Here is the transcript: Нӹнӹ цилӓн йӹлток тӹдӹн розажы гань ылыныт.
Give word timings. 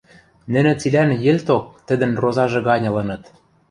Нӹнӹ 0.53 0.71
цилӓн 0.81 1.09
йӹлток 1.25 1.63
тӹдӹн 1.87 2.11
розажы 2.21 2.59
гань 2.67 2.87
ылыныт. 2.89 3.23